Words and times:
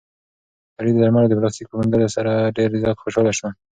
سړی 0.75 0.91
د 0.93 0.97
درملو 1.01 1.29
د 1.29 1.33
پلاستیک 1.39 1.67
په 1.69 1.75
موندلو 1.79 2.07
سره 2.15 2.31
ډېر 2.57 2.69
زیات 2.81 2.97
خوشحاله 3.03 3.31
شو. 3.37 3.47